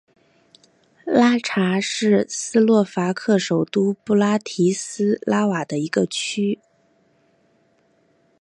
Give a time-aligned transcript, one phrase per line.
[1.05, 6.59] 拉察是斯洛伐克首都布拉提斯拉瓦的一个区。